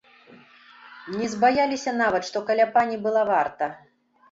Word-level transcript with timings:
Не 1.17 1.27
збаяліся 1.35 1.95
нават, 2.01 2.27
што 2.31 2.43
каля 2.49 2.65
пані 2.75 3.01
была 3.07 3.21
варта. 3.33 3.71